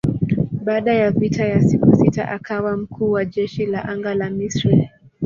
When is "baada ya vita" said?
0.63-1.45